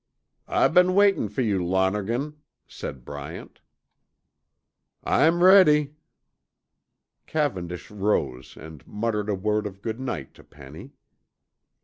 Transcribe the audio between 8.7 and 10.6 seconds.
muttered a word of good night to